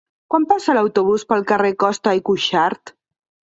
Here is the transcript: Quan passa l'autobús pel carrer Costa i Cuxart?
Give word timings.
Quan 0.35 0.45
passa 0.51 0.73
l'autobús 0.77 1.27
pel 1.35 1.45
carrer 1.53 1.71
Costa 1.85 2.17
i 2.23 2.25
Cuxart? 2.33 2.97